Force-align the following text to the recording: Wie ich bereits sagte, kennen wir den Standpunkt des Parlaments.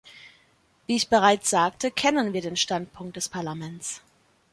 Wie 0.87 0.95
ich 0.95 1.09
bereits 1.09 1.51
sagte, 1.51 1.91
kennen 1.91 2.33
wir 2.33 2.41
den 2.41 2.55
Standpunkt 2.57 3.17
des 3.17 3.29
Parlaments. 3.29 4.01